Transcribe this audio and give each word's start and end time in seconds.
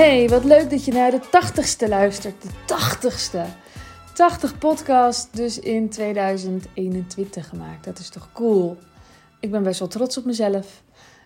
Hey, 0.00 0.28
wat 0.28 0.44
leuk 0.44 0.70
dat 0.70 0.84
je 0.84 0.92
naar 0.92 1.10
de 1.10 1.20
80ste 1.20 1.88
luistert. 1.88 2.42
De 2.42 2.48
80ste. 2.68 3.40
80 4.14 4.58
podcast 4.58 5.36
dus 5.36 5.58
in 5.58 5.88
2021 5.88 7.48
gemaakt. 7.48 7.84
Dat 7.84 7.98
is 7.98 8.08
toch 8.08 8.28
cool? 8.32 8.76
Ik 9.40 9.50
ben 9.50 9.62
best 9.62 9.78
wel 9.78 9.88
trots 9.88 10.18
op 10.18 10.24
mezelf. 10.24 10.82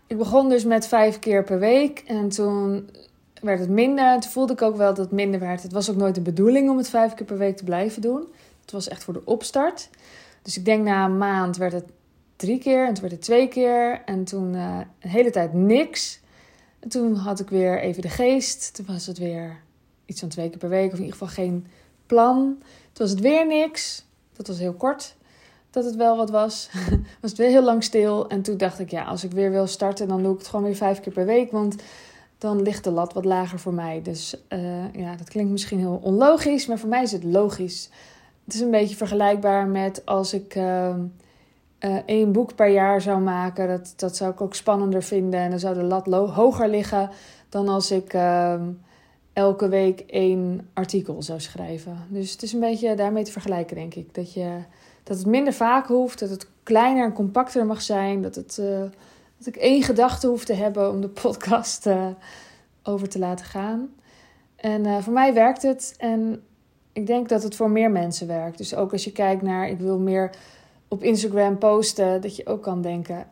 Ik 0.07 0.19
begon 0.19 0.49
dus 0.49 0.65
met 0.65 0.87
vijf 0.87 1.19
keer 1.19 1.45
per 1.45 1.59
week 1.59 2.03
en 2.07 2.29
toen 2.29 2.91
werd 3.41 3.61
het 3.61 3.69
minder. 3.69 4.21
Toen 4.21 4.31
voelde 4.31 4.53
ik 4.53 4.63
ook 4.63 4.77
wel 4.77 4.95
dat 4.95 5.05
het 5.05 5.13
minder 5.13 5.41
werd. 5.41 5.63
Het 5.63 5.73
was 5.73 5.91
ook 5.91 5.97
nooit 5.97 6.15
de 6.15 6.21
bedoeling 6.21 6.71
om 6.71 6.77
het 6.77 6.89
vijf 6.89 7.15
keer 7.15 7.27
per 7.27 7.39
week 7.39 7.57
te 7.57 7.65
blijven 7.65 8.03
doen. 8.03 8.25
Het 8.61 8.73
was 8.73 8.89
echt 8.89 9.05
voor 9.05 9.15
de 9.15 9.25
opstart. 9.25 9.89
Dus 10.43 10.57
ik 10.57 10.65
denk 10.65 10.85
na 10.85 11.05
een 11.05 11.19
maand 11.19 11.57
werd 11.57 11.73
het 11.73 11.87
drie 12.37 12.59
keer 12.59 12.87
en 12.87 12.93
toen 12.93 13.03
werd 13.03 13.15
het 13.15 13.23
twee 13.23 13.49
keer. 13.49 14.03
En 14.05 14.25
toen 14.25 14.55
uh, 14.55 14.79
een 15.01 15.11
hele 15.11 15.31
tijd 15.31 15.53
niks. 15.53 16.23
En 16.85 16.91
toen 16.91 17.15
had 17.15 17.41
ik 17.41 17.49
weer 17.49 17.81
even 17.81 18.03
de 18.03 18.09
geest. 18.09 18.75
Toen 18.75 18.87
was 18.87 19.07
het 19.07 19.19
weer 19.19 19.61
iets 20.07 20.21
van 20.21 20.29
twee 20.29 20.49
keer 20.49 20.59
per 20.59 20.69
week, 20.69 20.87
of 20.87 20.99
in 20.99 21.05
ieder 21.05 21.19
geval 21.19 21.35
geen 21.35 21.67
plan. 22.07 22.57
Toen 22.93 23.07
was 23.07 23.11
het 23.11 23.21
weer 23.21 23.47
niks. 23.47 24.05
Dat 24.37 24.47
was 24.47 24.59
heel 24.59 24.73
kort 24.73 25.17
dat 25.71 25.85
het 25.85 25.97
wel 25.97 26.17
wat 26.17 26.31
was. 26.31 26.71
was 27.21 27.31
het 27.31 27.37
weer 27.37 27.49
heel 27.49 27.65
lang 27.65 27.85
stil. 27.85 28.29
En 28.29 28.43
toen 28.43 28.57
dacht 28.57 28.79
ik, 28.79 28.91
ja, 28.91 29.05
als 29.05 29.25
ik 29.25 29.33
weer 29.33 29.51
wil 29.51 29.67
starten, 29.67 30.09
dan 30.09 30.23
doe 30.23 30.33
ik 30.33 30.39
het 30.39 30.49
gewoon 30.49 30.65
weer 30.65 30.77
vijf 30.77 31.01
keer 31.01 31.13
per 31.13 31.27
week. 31.27 31.51
Want 31.51 31.75
dan 32.39 32.63
ligt 32.63 32.85
de 32.85 32.91
lat 32.91 33.13
wat 33.13 33.25
lager 33.25 33.59
voor 33.59 33.75
mij. 33.75 34.03
Dus 34.03 34.37
uh, 34.49 34.95
ja, 34.95 35.17
dat 35.17 35.29
klinkt 35.29 35.51
misschien 35.51 35.79
heel 35.79 36.01
onlogisch, 36.03 36.67
maar 36.67 36.79
voor 36.79 36.89
mij 36.89 37.03
is 37.03 37.13
het 37.13 37.25
logisch. 37.25 37.89
Het 38.45 38.55
is 38.55 38.61
een 38.61 38.71
beetje 38.71 38.97
vergelijkbaar 38.97 39.67
met 39.67 40.07
als 40.07 40.33
ik 40.33 40.55
uh, 40.55 40.95
uh, 41.85 41.97
één 42.07 42.33
boek 42.33 42.55
per 42.55 42.69
jaar 42.69 43.01
zou 43.01 43.21
maken. 43.21 43.69
Dat, 43.69 43.93
dat 43.97 44.17
zou 44.17 44.33
ik 44.33 44.41
ook 44.41 44.55
spannender 44.55 45.03
vinden. 45.03 45.41
En 45.41 45.51
dan 45.51 45.59
zou 45.59 45.75
de 45.75 45.83
lat 45.83 46.07
hoger 46.07 46.69
liggen 46.69 47.11
dan 47.49 47.69
als 47.69 47.91
ik 47.91 48.13
ehm, 48.13 48.63
elke 49.33 49.69
week 49.69 50.01
één 50.01 50.69
artikel 50.75 51.23
zou 51.23 51.41
schrijven. 51.41 51.99
Dus 52.09 52.33
het 52.33 52.43
is 52.43 52.53
een 52.53 52.61
beetje 52.61 52.95
daarmee 52.95 53.25
te 53.25 53.33
vergelijken, 53.33 53.77
denk 53.77 53.95
ik. 53.95 54.15
Dat, 54.15 54.33
je, 54.33 54.59
dat 55.03 55.19
het 55.19 55.27
minder 55.27 55.53
vaak 55.53 55.87
hoeft, 55.87 56.19
dat 56.19 56.31
het 56.31 56.49
kleiner 56.63 57.05
en 57.05 57.13
compacter 57.13 57.67
mag 57.67 57.83
zijn. 57.83 58.23
Dat, 58.23 58.35
het, 58.35 58.59
uh, 58.61 58.79
dat 59.39 59.47
ik 59.47 59.57
één 59.57 59.83
gedachte 59.83 60.27
hoef 60.27 60.45
te 60.45 60.55
hebben 60.55 60.91
om 60.91 61.01
de 61.01 61.09
podcast 61.23 61.87
uh, 61.87 62.07
over 62.83 63.09
te 63.09 63.19
laten 63.19 63.47
gaan. 63.47 63.95
En 64.57 65.03
voor 65.03 65.13
mij 65.13 65.35
werkt 65.35 65.63
het. 65.63 65.95
En 65.99 66.43
ik 66.93 67.07
denk 67.07 67.29
dat 67.29 67.43
het 67.43 67.57
voor 67.57 67.71
meer 67.71 67.91
mensen 67.91 68.27
werkt. 68.27 68.59
Dus 68.59 68.75
ook 68.75 68.93
als 68.93 69.05
je 69.05 69.13
kijkt 69.13 69.43
naar, 69.43 69.69
ik 69.69 69.79
wil 69.79 69.99
meer 69.99 70.31
op 70.95 71.03
Instagram 71.03 71.59
posten, 71.59 72.21
dat 72.21 72.37
je 72.37 72.47
ook 72.47 72.63
kan 72.63 72.83
denken: 72.83 73.27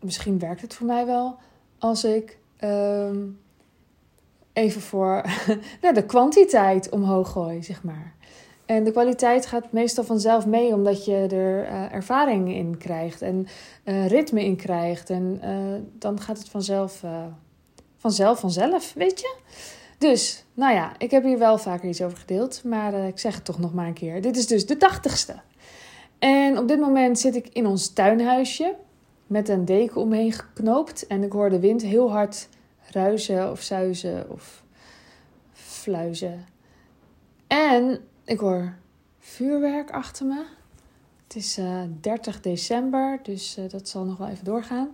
misschien 0.00 0.38
werkt 0.38 0.60
het 0.60 0.74
voor 0.74 0.86
mij 0.86 1.06
wel 1.06 1.36
als 1.78 2.04
ik 2.04 2.38
um, 2.64 3.38
even 4.52 4.80
voor 4.80 5.24
nou, 5.82 5.94
de 5.94 6.04
kwantiteit 6.06 6.88
omhoog 6.88 7.30
gooi, 7.30 7.62
zeg 7.62 7.82
maar. 7.82 8.14
En 8.66 8.84
de 8.84 8.90
kwaliteit 8.90 9.46
gaat 9.46 9.72
meestal 9.72 10.04
vanzelf 10.04 10.46
mee, 10.46 10.74
omdat 10.74 11.04
je 11.04 11.16
er 11.16 11.70
uh, 11.70 11.92
ervaring 11.92 12.54
in 12.54 12.78
krijgt 12.78 13.22
en 13.22 13.46
uh, 13.84 14.06
ritme 14.06 14.44
in 14.44 14.56
krijgt. 14.56 15.10
En 15.10 15.40
uh, 15.44 15.50
dan 15.98 16.20
gaat 16.20 16.38
het 16.38 16.48
vanzelf, 16.48 17.04
vanzelf, 17.96 18.38
vanzelf, 18.38 18.92
weet 18.94 19.20
je? 19.20 19.36
Dus, 19.98 20.44
nou 20.54 20.74
ja, 20.74 20.92
ik 20.98 21.10
heb 21.10 21.24
hier 21.24 21.38
wel 21.38 21.58
vaker 21.58 21.88
iets 21.88 22.02
over 22.02 22.18
gedeeld, 22.18 22.64
maar 22.64 22.94
ik 22.94 23.18
zeg 23.18 23.34
het 23.34 23.44
toch 23.44 23.58
nog 23.58 23.74
maar 23.74 23.86
een 23.86 23.92
keer. 23.92 24.22
Dit 24.22 24.36
is 24.36 24.46
dus 24.46 24.66
de 24.66 24.76
tachtigste. 24.76 25.34
En 26.18 26.58
op 26.58 26.68
dit 26.68 26.80
moment 26.80 27.18
zit 27.18 27.36
ik 27.36 27.48
in 27.48 27.66
ons 27.66 27.88
tuinhuisje 27.88 28.74
met 29.26 29.48
een 29.48 29.64
deken 29.64 30.00
omheen 30.00 30.32
geknoopt. 30.32 31.06
En 31.06 31.22
ik 31.22 31.32
hoor 31.32 31.50
de 31.50 31.60
wind 31.60 31.82
heel 31.82 32.10
hard 32.10 32.48
ruizen 32.90 33.50
of 33.50 33.60
zuizen 33.60 34.30
of 34.30 34.64
fluizen. 35.52 36.46
En 37.46 38.00
ik 38.24 38.38
hoor 38.38 38.74
vuurwerk 39.18 39.90
achter 39.90 40.26
me. 40.26 40.44
Het 41.26 41.36
is 41.36 41.58
uh, 41.58 41.80
30 42.00 42.40
december, 42.40 43.20
dus 43.22 43.58
uh, 43.58 43.68
dat 43.68 43.88
zal 43.88 44.04
nog 44.04 44.16
wel 44.16 44.28
even 44.28 44.44
doorgaan. 44.44 44.88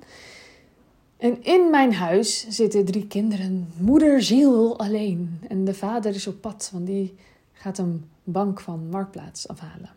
En 1.17 1.43
in 1.43 1.71
mijn 1.71 1.95
huis 1.95 2.49
zitten 2.49 2.85
drie 2.85 3.07
kinderen. 3.07 3.69
Moeder 3.77 4.23
ziel 4.23 4.79
alleen. 4.79 5.41
En 5.49 5.65
de 5.65 5.75
vader 5.75 6.15
is 6.15 6.27
op 6.27 6.41
pad, 6.41 6.71
want 6.73 6.87
die 6.87 7.15
gaat 7.53 7.79
een 7.79 8.05
bank 8.25 8.61
van 8.61 8.89
Marktplaats 8.89 9.49
afhalen. 9.49 9.91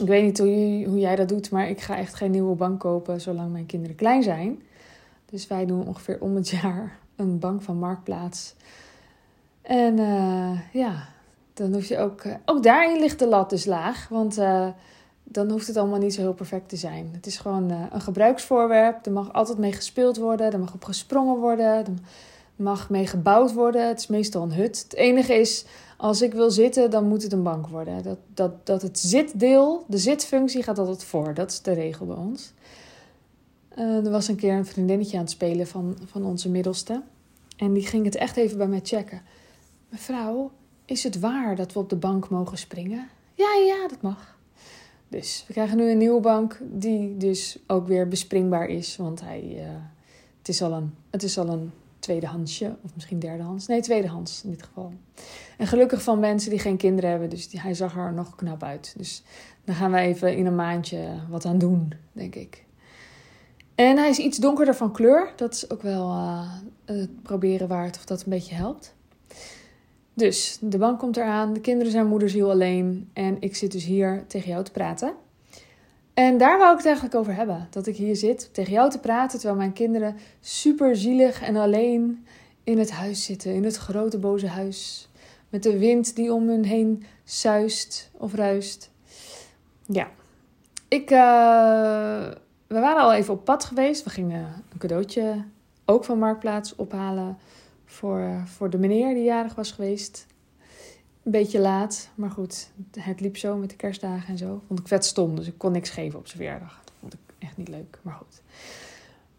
Ik 0.00 0.06
weet 0.06 0.22
niet 0.22 0.38
hoe, 0.38 0.84
hoe 0.86 0.98
jij 0.98 1.16
dat 1.16 1.28
doet, 1.28 1.50
maar 1.50 1.68
ik 1.68 1.80
ga 1.80 1.96
echt 1.96 2.14
geen 2.14 2.30
nieuwe 2.30 2.54
bank 2.54 2.80
kopen 2.80 3.20
zolang 3.20 3.52
mijn 3.52 3.66
kinderen 3.66 3.96
klein 3.96 4.22
zijn. 4.22 4.62
Dus 5.30 5.46
wij 5.46 5.66
doen 5.66 5.86
ongeveer 5.86 6.20
om 6.20 6.34
het 6.34 6.48
jaar 6.62 6.98
een 7.16 7.38
bank 7.38 7.62
van 7.62 7.78
Marktplaats. 7.78 8.54
En 9.62 9.98
uh, 9.98 10.58
ja, 10.72 11.08
dan 11.54 11.72
hoef 11.72 11.84
je 11.84 11.98
ook. 11.98 12.24
Uh, 12.24 12.34
ook 12.44 12.62
daarin 12.62 13.00
ligt 13.00 13.18
de 13.18 13.26
lat 13.26 13.50
dus 13.50 13.64
laag. 13.64 14.08
Want 14.08 14.38
uh, 14.38 14.68
dan 15.24 15.50
hoeft 15.50 15.66
het 15.66 15.76
allemaal 15.76 15.98
niet 15.98 16.14
zo 16.14 16.20
heel 16.20 16.34
perfect 16.34 16.68
te 16.68 16.76
zijn. 16.76 17.10
Het 17.12 17.26
is 17.26 17.38
gewoon 17.38 17.70
een 17.70 18.00
gebruiksvoorwerp. 18.00 19.06
Er 19.06 19.12
mag 19.12 19.32
altijd 19.32 19.58
mee 19.58 19.72
gespeeld 19.72 20.16
worden. 20.16 20.52
Er 20.52 20.58
mag 20.58 20.74
op 20.74 20.84
gesprongen 20.84 21.36
worden. 21.36 21.66
Er 21.66 21.86
mag 22.56 22.90
mee 22.90 23.06
gebouwd 23.06 23.52
worden. 23.52 23.88
Het 23.88 23.98
is 23.98 24.06
meestal 24.06 24.42
een 24.42 24.52
hut. 24.52 24.82
Het 24.82 24.94
enige 24.94 25.34
is, 25.34 25.64
als 26.00 26.22
ik 26.22 26.32
wil 26.32 26.50
zitten, 26.50 26.90
dan 26.90 27.08
moet 27.08 27.22
het 27.22 27.32
een 27.32 27.42
bank 27.42 27.66
worden. 27.66 28.02
Dat, 28.02 28.18
dat, 28.34 28.66
dat 28.66 28.82
het 28.82 28.98
zitdeel, 28.98 29.84
de 29.88 29.98
zitfunctie 29.98 30.62
gaat 30.62 30.78
altijd 30.78 31.04
voor. 31.04 31.34
Dat 31.34 31.50
is 31.50 31.62
de 31.62 31.72
regel 31.72 32.06
bij 32.06 32.16
ons. 32.16 32.52
Uh, 33.78 34.04
er 34.04 34.10
was 34.10 34.28
een 34.28 34.36
keer 34.36 34.54
een 34.54 34.66
vriendinnetje 34.66 35.16
aan 35.16 35.22
het 35.22 35.32
spelen 35.32 35.66
van, 35.66 35.96
van 36.04 36.24
onze 36.24 36.48
middelste. 36.48 37.02
En 37.56 37.72
die 37.72 37.86
ging 37.86 38.04
het 38.04 38.14
echt 38.14 38.36
even 38.36 38.58
bij 38.58 38.66
mij 38.66 38.80
checken. 38.82 39.22
Mevrouw, 39.88 40.50
is 40.84 41.04
het 41.04 41.18
waar 41.18 41.56
dat 41.56 41.72
we 41.72 41.78
op 41.78 41.88
de 41.88 41.96
bank 41.96 42.28
mogen 42.28 42.58
springen? 42.58 43.08
Ja, 43.34 43.54
ja, 43.66 43.88
dat 43.88 44.02
mag. 44.02 44.38
Dus 45.08 45.44
we 45.46 45.52
krijgen 45.52 45.76
nu 45.76 45.90
een 45.90 45.98
nieuwe 45.98 46.20
bank 46.20 46.60
die 46.62 47.16
dus 47.16 47.58
ook 47.66 47.86
weer 47.86 48.08
bespringbaar 48.08 48.68
is. 48.68 48.96
Want 48.96 49.20
hij, 49.20 49.42
uh, 49.56 49.62
het, 50.38 50.48
is 50.48 50.62
al 50.62 50.72
een, 50.72 50.94
het 51.10 51.22
is 51.22 51.38
al 51.38 51.48
een 51.48 51.72
tweedehandsje, 52.00 52.76
of 52.84 52.94
misschien 52.94 53.18
derdehands. 53.18 53.66
Nee, 53.66 53.80
tweedehands 53.80 54.44
in 54.44 54.50
dit 54.50 54.62
geval. 54.62 54.92
En 55.58 55.66
gelukkig 55.66 56.02
van 56.02 56.18
mensen 56.18 56.50
die 56.50 56.58
geen 56.58 56.76
kinderen 56.76 57.10
hebben, 57.10 57.30
dus 57.30 57.48
hij 57.52 57.74
zag 57.74 57.96
er 57.96 58.12
nog 58.12 58.36
knap 58.36 58.62
uit. 58.62 58.94
Dus 58.96 59.22
dan 59.64 59.74
gaan 59.74 59.90
we 59.90 59.98
even 59.98 60.36
in 60.36 60.46
een 60.46 60.54
maandje 60.54 61.08
wat 61.28 61.44
aan 61.44 61.58
doen, 61.58 61.92
denk 62.12 62.34
ik. 62.34 62.64
En 63.74 63.96
hij 63.96 64.08
is 64.08 64.18
iets 64.18 64.38
donkerder 64.38 64.74
van 64.74 64.92
kleur. 64.92 65.32
Dat 65.36 65.54
is 65.54 65.70
ook 65.70 65.82
wel 65.82 66.08
uh, 66.08 66.52
het 66.84 67.22
proberen 67.22 67.68
waard 67.68 67.96
of 67.96 68.04
dat 68.04 68.22
een 68.22 68.30
beetje 68.30 68.54
helpt. 68.54 68.94
Dus 70.14 70.58
de 70.60 70.78
bank 70.78 70.98
komt 70.98 71.16
eraan, 71.16 71.52
de 71.52 71.60
kinderen 71.60 71.92
zijn 71.92 72.06
moederziel 72.06 72.50
alleen 72.50 73.10
en 73.12 73.36
ik 73.40 73.56
zit 73.56 73.72
dus 73.72 73.84
hier 73.84 74.24
tegen 74.26 74.50
jou 74.50 74.64
te 74.64 74.70
praten. 74.70 75.14
En 76.20 76.38
daar 76.38 76.58
wou 76.58 76.70
ik 76.70 76.76
het 76.76 76.86
eigenlijk 76.86 77.14
over 77.14 77.34
hebben. 77.34 77.66
Dat 77.70 77.86
ik 77.86 77.96
hier 77.96 78.16
zit 78.16 78.54
tegen 78.54 78.72
jou 78.72 78.90
te 78.90 78.98
praten 78.98 79.38
terwijl 79.38 79.58
mijn 79.58 79.72
kinderen 79.72 80.16
super 80.40 80.96
zielig 80.96 81.42
en 81.42 81.56
alleen 81.56 82.26
in 82.64 82.78
het 82.78 82.90
huis 82.90 83.24
zitten. 83.24 83.54
In 83.54 83.64
het 83.64 83.76
grote 83.76 84.18
boze 84.18 84.46
huis. 84.46 85.08
Met 85.48 85.62
de 85.62 85.78
wind 85.78 86.16
die 86.16 86.32
om 86.32 86.48
hun 86.48 86.64
heen 86.64 87.04
suist 87.24 88.10
of 88.12 88.34
ruist. 88.34 88.90
Ja. 89.86 90.08
Ik, 90.88 91.10
uh, 91.10 91.18
we 92.66 92.80
waren 92.80 93.02
al 93.02 93.12
even 93.12 93.34
op 93.34 93.44
pad 93.44 93.64
geweest. 93.64 94.04
We 94.04 94.10
gingen 94.10 94.64
een 94.72 94.78
cadeautje 94.78 95.44
ook 95.84 96.04
van 96.04 96.18
Marktplaats 96.18 96.76
ophalen. 96.76 97.38
Voor, 97.84 98.42
voor 98.46 98.70
de 98.70 98.78
meneer 98.78 99.14
die 99.14 99.24
jarig 99.24 99.54
was 99.54 99.72
geweest. 99.72 100.26
Een 101.22 101.30
beetje 101.30 101.60
laat, 101.60 102.08
maar 102.14 102.30
goed. 102.30 102.68
Het 102.98 103.20
liep 103.20 103.36
zo 103.36 103.56
met 103.56 103.70
de 103.70 103.76
kerstdagen 103.76 104.28
en 104.28 104.38
zo. 104.38 104.62
Vond 104.66 104.80
ik 104.80 104.88
vet 104.88 105.04
stom, 105.04 105.36
dus 105.36 105.46
ik 105.46 105.58
kon 105.58 105.72
niks 105.72 105.90
geven 105.90 106.18
op 106.18 106.26
zijn 106.26 106.38
verjaardag. 106.38 106.80
Dat 106.84 106.92
vond 107.00 107.12
ik 107.12 107.18
echt 107.38 107.56
niet 107.56 107.68
leuk, 107.68 107.98
maar 108.02 108.14
goed. 108.14 108.42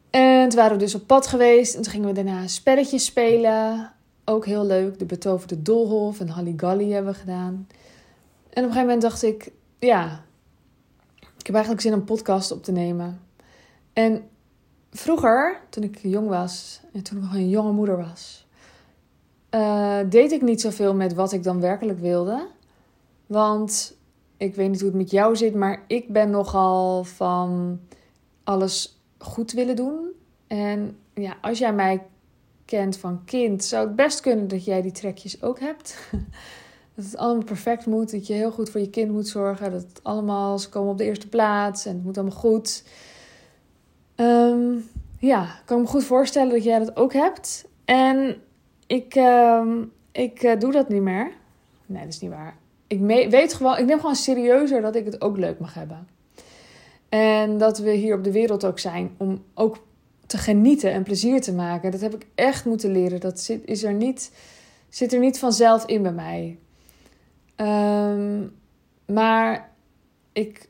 En 0.10 0.50
toen 0.50 0.60
waren 0.60 0.78
we 0.78 0.84
dus 0.84 0.96
op 0.96 1.08
pad 1.08 1.28
geweest. 1.28 1.76
En 1.76 1.82
toen 1.82 1.92
gingen 1.92 2.08
we 2.08 2.14
daarna 2.14 2.48
spelletjes 2.48 3.06
spelen. 3.06 3.92
Ook 4.26 4.46
heel 4.46 4.66
leuk. 4.66 5.00
De 5.00 5.06
betoverde 5.06 5.62
Dolhof 5.62 6.20
en 6.20 6.30
Halligalli 6.30 6.92
hebben 6.92 7.14
we 7.14 7.20
gedaan. 7.20 7.54
En 7.54 7.64
op 8.44 8.56
een 8.56 8.62
gegeven 8.64 8.82
moment 8.82 9.02
dacht 9.02 9.24
ik... 9.24 9.52
Ja, 9.80 10.24
ik 11.16 11.46
heb 11.46 11.56
eigenlijk 11.56 11.84
zin 11.84 11.94
om 11.94 12.00
een 12.00 12.06
podcast 12.06 12.52
op 12.52 12.64
te 12.64 12.72
nemen. 12.72 13.22
En 13.94 14.24
vroeger, 14.92 15.60
toen 15.70 15.84
ik 15.84 16.00
jong 16.02 16.28
was... 16.28 16.80
En 16.94 17.04
toen 17.04 17.18
ik 17.18 17.24
nog 17.24 17.34
een 17.34 17.50
jonge 17.50 17.72
moeder 17.72 17.98
was 17.98 18.46
uh, 19.56 20.00
deed 20.10 20.32
ik 20.32 20.42
niet 20.42 20.62
zoveel 20.62 20.96
met 20.96 21.14
wat 21.14 21.32
ik 21.32 21.44
dan 21.44 21.60
werkelijk 21.60 22.00
wilde. 22.00 22.48
Want 23.26 23.98
ik 24.38 24.56
weet 24.56 24.70
niet 24.70 24.80
hoe 24.80 24.90
het 24.90 24.98
met 24.98 25.12
jou 25.12 25.36
zit, 25.36 25.56
maar 25.56 25.84
ik 25.88 26.08
ben 26.08 26.30
nogal 26.30 27.04
van 27.04 27.80
alles 28.44 29.00
goed 29.18 29.52
willen 29.52 29.76
doen. 29.76 30.08
En 30.48 30.98
ja, 31.14 31.38
als 31.42 31.58
jij 31.58 31.74
mij 31.74 32.04
kent 32.66 32.98
van 32.98 33.24
kind, 33.26 33.64
zou 33.64 33.88
het 33.88 33.96
best 33.96 34.20
kunnen 34.20 34.48
dat 34.48 34.66
jij 34.66 34.82
die 34.82 34.92
trekjes 34.92 35.42
ook 35.42 35.60
hebt. 35.60 35.98
dat 36.96 37.06
het 37.06 37.18
allemaal 37.18 37.44
perfect 37.44 37.86
moet, 37.86 38.12
dat 38.12 38.28
je 38.28 38.34
heel 38.34 38.52
goed 38.52 38.70
voor 38.70 38.82
je 38.82 38.90
kind 38.90 39.12
moet 39.12 39.28
zorgen. 39.28 39.72
Dat 39.72 39.82
het 39.82 40.00
allemaal, 40.04 40.60
ze 40.60 40.70
komen 40.70 40.92
op 40.92 40.98
de 40.98 41.04
eerste 41.04 41.28
plaats 41.28 41.86
en 41.86 41.94
het 41.94 42.04
moet 42.04 42.18
allemaal 42.18 42.38
goed. 42.38 42.84
Um, 44.16 44.90
ja, 45.20 45.62
kan 45.66 45.78
ik 45.78 45.84
me 45.84 45.90
goed 45.90 46.04
voorstellen 46.04 46.52
dat 46.52 46.64
jij 46.64 46.80
dat 46.80 46.96
ook 46.96 47.14
hebt. 47.14 47.68
En 47.86 48.42
ik, 48.92 49.16
ehm, 49.16 49.84
ik 50.12 50.44
eh, 50.44 50.60
doe 50.60 50.72
dat 50.72 50.90
niet 50.90 51.02
meer. 51.02 51.32
Nee, 51.86 52.04
dat 52.04 52.14
is 52.14 52.20
niet 52.20 52.32
waar. 52.32 52.56
Ik 52.88 53.00
weet 53.30 53.54
gewoon, 53.54 53.78
ik 53.78 53.86
neem 53.86 54.00
gewoon 54.00 54.16
serieuzer 54.16 54.82
dat 54.82 54.96
ik 54.96 55.06
het 55.06 55.22
ook 55.22 55.38
leuk 55.38 55.60
mag 55.60 55.74
hebben. 55.74 56.08
En 57.10 57.58
dat 57.58 57.78
we 57.78 57.92
hier 57.92 58.16
op 58.18 58.24
de 58.24 58.32
wereld 58.32 58.66
ook 58.66 58.80
zijn 58.80 59.12
om 59.18 59.44
ook 59.54 59.78
te 60.26 60.38
genieten 60.38 60.92
en 60.92 61.04
plezier 61.04 61.42
te 61.42 61.54
maken. 61.54 61.92
Dat 61.92 62.02
heb 62.02 62.16
ik 62.16 62.26
echt 62.36 62.66
moeten 62.66 62.92
leren. 62.92 63.20
Dat 63.20 63.40
zit, 63.40 63.66
is 63.66 63.84
er 63.84 63.94
niet, 63.94 64.32
zit 64.90 65.14
er 65.14 65.20
niet 65.20 65.40
vanzelf 65.40 65.86
in 65.86 66.02
bij 66.02 66.12
mij. 66.12 66.58
Ehm, 67.56 68.48
maar 69.06 69.70
ik, 70.32 70.70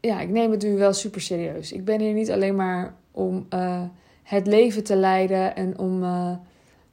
ja, 0.00 0.20
ik 0.20 0.28
neem 0.28 0.50
het 0.50 0.62
nu 0.62 0.76
wel 0.76 0.92
super 0.92 1.20
serieus. 1.20 1.72
Ik 1.72 1.84
ben 1.84 2.00
hier 2.00 2.12
niet 2.12 2.30
alleen 2.30 2.56
maar 2.56 2.94
om 3.10 3.46
uh, 3.54 3.82
het 4.22 4.46
leven 4.46 4.84
te 4.84 4.96
leiden 4.96 5.56
en 5.56 5.78
om 5.78 6.02
uh, 6.02 6.32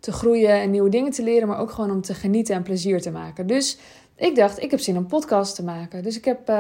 te 0.08 0.14
groeien 0.14 0.62
en 0.62 0.72
nieuwe 0.72 0.90
dingen 0.90 1.12
te 1.12 1.24
leren, 1.24 1.48
maar 1.48 1.60
ook 1.60 1.72
gewoon 1.72 1.92
om 1.92 2.02
te 2.02 2.14
genieten 2.14 2.56
en 2.56 2.64
plezier 2.64 3.02
te 3.02 3.12
maken. 3.12 3.48
Dus 3.48 3.78
ik 4.16 4.36
dacht, 4.36 4.62
ik 4.62 4.72
heb 4.72 4.80
zin 4.80 4.98
om 4.98 5.08
podcast 5.08 5.56
te 5.56 5.64
maken. 5.64 6.04
Dus 6.04 6.18
ik 6.18 6.26
heb 6.26 6.50
uh, 6.50 6.56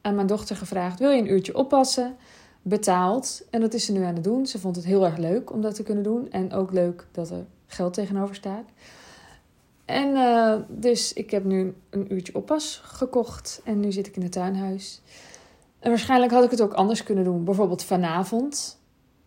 aan 0.00 0.14
mijn 0.14 0.26
dochter 0.26 0.56
gevraagd: 0.56 0.98
wil 0.98 1.10
je 1.10 1.20
een 1.20 1.32
uurtje 1.32 1.56
oppassen? 1.56 2.16
Betaald. 2.62 3.42
En 3.50 3.60
dat 3.60 3.74
is 3.74 3.84
ze 3.84 3.92
nu 3.92 4.02
aan 4.02 4.14
het 4.14 4.24
doen. 4.24 4.46
Ze 4.46 4.58
vond 4.58 4.76
het 4.76 4.84
heel 4.84 5.04
erg 5.04 5.16
leuk 5.16 5.52
om 5.52 5.60
dat 5.60 5.74
te 5.74 5.82
kunnen 5.82 6.04
doen. 6.04 6.30
En 6.30 6.52
ook 6.52 6.72
leuk 6.72 7.06
dat 7.12 7.30
er 7.30 7.44
geld 7.66 7.94
tegenover 7.94 8.34
staat. 8.34 8.64
En 9.84 10.08
uh, 10.08 10.54
dus 10.68 11.12
ik 11.12 11.30
heb 11.30 11.44
nu 11.44 11.74
een 11.90 12.12
uurtje 12.12 12.34
oppas 12.34 12.80
gekocht. 12.84 13.60
En 13.64 13.80
nu 13.80 13.92
zit 13.92 14.06
ik 14.06 14.16
in 14.16 14.22
het 14.22 14.32
tuinhuis. 14.32 15.00
En 15.78 15.88
waarschijnlijk 15.88 16.32
had 16.32 16.44
ik 16.44 16.50
het 16.50 16.62
ook 16.62 16.74
anders 16.74 17.02
kunnen 17.02 17.24
doen. 17.24 17.44
Bijvoorbeeld 17.44 17.84
vanavond. 17.84 18.80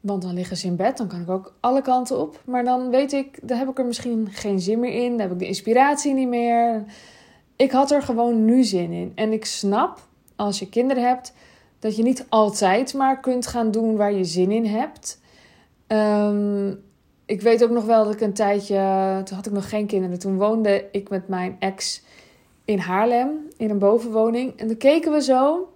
Want 0.05 0.21
dan 0.21 0.33
liggen 0.33 0.57
ze 0.57 0.67
in 0.67 0.75
bed. 0.75 0.97
Dan 0.97 1.07
kan 1.07 1.21
ik 1.21 1.29
ook 1.29 1.53
alle 1.59 1.81
kanten 1.81 2.19
op. 2.19 2.41
Maar 2.45 2.63
dan 2.63 2.89
weet 2.89 3.13
ik, 3.13 3.39
daar 3.41 3.57
heb 3.57 3.69
ik 3.69 3.79
er 3.79 3.85
misschien 3.85 4.27
geen 4.31 4.59
zin 4.59 4.79
meer 4.79 5.03
in. 5.03 5.09
Dan 5.09 5.19
heb 5.19 5.31
ik 5.31 5.39
de 5.39 5.47
inspiratie 5.47 6.13
niet 6.13 6.27
meer. 6.27 6.83
Ik 7.55 7.71
had 7.71 7.91
er 7.91 8.01
gewoon 8.01 8.45
nu 8.45 8.63
zin 8.63 8.91
in. 8.91 9.11
En 9.15 9.31
ik 9.31 9.45
snap, 9.45 9.99
als 10.35 10.59
je 10.59 10.69
kinderen 10.69 11.07
hebt, 11.07 11.33
dat 11.79 11.95
je 11.95 12.03
niet 12.03 12.25
altijd 12.29 12.93
maar 12.93 13.19
kunt 13.19 13.47
gaan 13.47 13.71
doen 13.71 13.95
waar 13.95 14.13
je 14.13 14.23
zin 14.23 14.51
in 14.51 14.65
hebt. 14.65 15.19
Um, 15.87 16.83
ik 17.25 17.41
weet 17.41 17.63
ook 17.63 17.69
nog 17.69 17.85
wel 17.85 18.03
dat 18.03 18.13
ik 18.13 18.21
een 18.21 18.33
tijdje, 18.33 19.21
toen 19.23 19.35
had 19.35 19.45
ik 19.45 19.51
nog 19.51 19.69
geen 19.69 19.85
kinderen, 19.85 20.19
toen 20.19 20.37
woonde 20.37 20.85
ik 20.91 21.09
met 21.09 21.27
mijn 21.27 21.55
ex 21.59 22.03
in 22.65 22.79
Haarlem 22.79 23.47
in 23.57 23.69
een 23.69 23.79
bovenwoning. 23.79 24.59
En 24.59 24.67
dan 24.67 24.77
keken 24.77 25.11
we 25.11 25.21
zo 25.21 25.73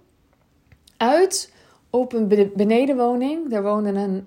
uit 0.96 1.52
op 1.90 2.12
een 2.12 2.52
benedenwoning. 2.56 3.48
Daar 3.50 3.62
woonde 3.62 3.88
een 3.88 4.26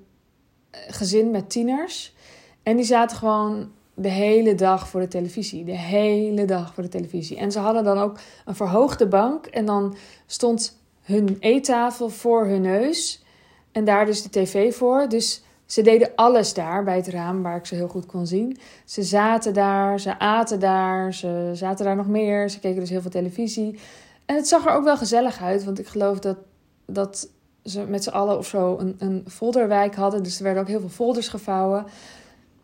eh, 0.70 0.80
gezin 0.88 1.32
met 1.32 1.50
tieners. 1.50 2.16
En 2.64 2.76
die 2.76 2.86
zaten 2.86 3.18
gewoon 3.18 3.72
de 3.94 4.10
hele 4.10 4.56
dag 4.56 4.88
voor 4.88 5.00
de 5.00 5.08
televisie. 5.08 5.64
De 5.64 5.78
hele 5.78 6.46
dag 6.46 6.74
voor 6.74 6.84
de 6.84 6.90
televisie. 6.90 7.38
En 7.38 7.52
ze 7.52 7.60
hadden 7.60 7.84
dan 7.84 7.98
ook 7.98 8.20
een 8.46 8.56
verhoogde 8.56 9.08
bank. 9.08 9.46
En 9.46 9.66
dan 9.66 9.96
stond 10.26 10.82
hun 11.02 11.38
eettafel 11.40 12.10
voor 12.10 12.46
hun 12.46 12.62
neus. 12.62 13.24
En 13.72 13.86
daar 13.86 14.06
dus 14.06 14.24
de 14.24 14.30
tv 14.30 14.76
voor. 14.76 15.10
Dus 15.10 15.44
ze 15.66 15.82
deden 15.82 16.12
alles 16.16 16.54
daar 16.54 16.84
bij 16.84 16.96
het 16.96 17.08
raam 17.08 17.42
waar 17.42 17.58
ik 17.58 17.66
ze 17.66 17.76
heel 17.76 17.88
goed 17.88 18.06
kon 18.06 18.28
zien. 18.28 18.58
Ze 18.86 19.04
zaten 19.04 19.54
daar, 19.54 20.00
ze 20.00 20.20
aten 20.20 20.60
daar, 20.60 21.14
ze 21.14 21.52
zaten 21.54 21.86
daar 21.86 21.96
nog 21.96 22.08
meer. 22.08 22.50
Ze 22.50 22.60
keken 22.60 22.80
dus 22.80 22.90
heel 22.90 23.02
veel 23.02 23.12
televisie. 23.12 23.80
En 24.26 24.36
het 24.36 24.48
zag 24.48 24.66
er 24.66 24.74
ook 24.74 24.84
wel 24.84 24.98
gezellig 24.98 25.42
uit, 25.42 25.64
want 25.64 25.80
ik 25.80 25.88
geloof 25.88 26.20
dat, 26.20 26.38
dat 26.86 27.30
ze 27.64 27.86
met 27.88 28.04
z'n 28.04 28.10
allen 28.10 28.38
of 28.38 28.48
zo 28.48 28.78
een, 28.78 28.96
een 28.98 29.24
folderwijk 29.28 29.96
hadden. 29.96 30.24
Dus 30.24 30.38
er 30.38 30.44
werden 30.44 30.62
ook 30.62 30.68
heel 30.68 30.80
veel 30.80 30.90
folders 30.90 31.28
gevouwen. 31.28 31.86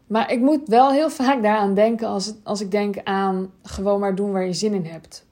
Maar 0.07 0.31
ik 0.31 0.39
moet 0.39 0.67
wel 0.67 0.91
heel 0.91 1.09
vaak 1.21 1.43
daaraan 1.43 1.73
denken 1.73 2.07
als, 2.07 2.33
als 2.43 2.61
ik 2.61 2.71
denk 2.71 2.95
aan 3.03 3.51
gewoon 3.63 3.99
maar 3.99 4.15
doen 4.15 4.31
waar 4.31 4.45
je 4.45 4.53
zin 4.53 4.73
in 4.73 4.85
hebt. 4.85 5.25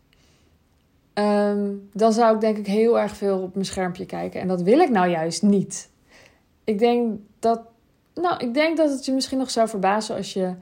Ehm, 1.14 1.74
dan 1.94 2.14
zou 2.14 2.36
ik 2.36 2.42
denk 2.42 2.58
ik 2.58 2.68
heel 2.68 3.00
erg 3.00 3.16
veel 3.16 3.40
op 3.40 3.54
mijn 3.54 3.66
schermpje 3.66 4.06
kijken. 4.06 4.42
En 4.42 4.48
dat 4.48 4.62
wil 4.62 4.80
ik 4.80 4.90
nou 4.90 5.10
juist 5.10 5.42
niet. 5.42 5.90
Ik 6.64 6.80
denk 6.80 7.20
dat, 7.40 7.62
nou, 8.14 8.38
ik 8.46 8.54
denk 8.54 8.78
dat 8.78 8.90
het 8.90 9.06
je 9.06 9.12
misschien 9.12 9.38
nog 9.38 9.50
zou 9.50 9.68
verbazen 9.68 10.16
als 10.16 10.34
je, 10.34 10.54